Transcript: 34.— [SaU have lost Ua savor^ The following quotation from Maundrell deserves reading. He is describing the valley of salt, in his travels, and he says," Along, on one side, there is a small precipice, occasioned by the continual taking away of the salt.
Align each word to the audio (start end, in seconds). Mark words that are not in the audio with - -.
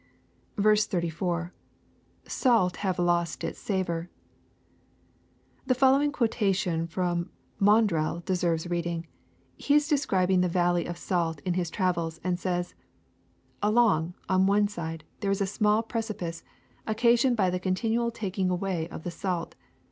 34.— 0.59 1.53
[SaU 2.27 2.69
have 2.79 2.97
lost 2.97 3.43
Ua 3.43 3.51
savor^ 3.51 4.07
The 5.67 5.75
following 5.75 6.11
quotation 6.11 6.87
from 6.87 7.29
Maundrell 7.61 8.21
deserves 8.25 8.67
reading. 8.67 9.05
He 9.57 9.75
is 9.75 9.87
describing 9.87 10.41
the 10.41 10.49
valley 10.49 10.87
of 10.87 10.97
salt, 10.97 11.39
in 11.41 11.53
his 11.53 11.69
travels, 11.69 12.19
and 12.23 12.35
he 12.39 12.41
says," 12.41 12.73
Along, 13.61 14.15
on 14.27 14.47
one 14.47 14.67
side, 14.67 15.03
there 15.19 15.29
is 15.29 15.39
a 15.39 15.45
small 15.45 15.83
precipice, 15.83 16.41
occasioned 16.87 17.37
by 17.37 17.51
the 17.51 17.59
continual 17.59 18.09
taking 18.09 18.49
away 18.49 18.89
of 18.89 19.03
the 19.03 19.11
salt. 19.11 19.53